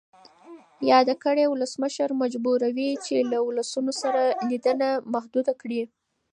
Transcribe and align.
یاده 0.91 1.15
کړۍ 1.23 1.45
ولسمشر 1.49 2.09
مجبوروي 2.21 2.91
چې 3.05 3.15
له 3.31 3.37
ولسونو 3.47 3.91
سره 4.01 4.21
لیدنه 4.49 4.89
محدوده 5.13 5.53
کړي. 5.61 5.81